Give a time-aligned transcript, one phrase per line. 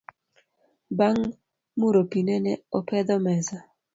[0.97, 1.19] Bang
[1.79, 3.57] muro pii nene opedho mesa